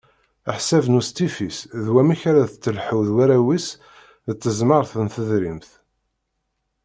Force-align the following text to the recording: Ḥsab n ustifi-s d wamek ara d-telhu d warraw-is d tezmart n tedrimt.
Ḥsab 0.55 0.85
n 0.89 0.99
ustifi-s 0.99 1.57
d 1.83 1.85
wamek 1.93 2.21
ara 2.29 2.49
d-telhu 2.51 2.97
d 3.07 3.09
warraw-is 3.15 3.67
d 4.27 4.29
tezmart 4.41 4.91
n 5.03 5.07
tedrimt. 5.13 5.69